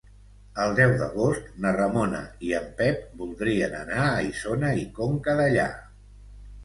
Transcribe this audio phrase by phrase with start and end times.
[0.61, 5.69] El deu d'agost na Ramona i en Pep voldria anar a Isona i Conca Dellà.